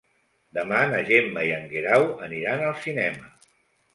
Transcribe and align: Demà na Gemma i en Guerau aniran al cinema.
Demà 0.57 0.79
na 0.93 1.01
Gemma 1.09 1.43
i 1.49 1.51
en 1.57 1.69
Guerau 1.75 2.07
aniran 2.29 2.63
al 2.69 2.75
cinema. 2.87 3.29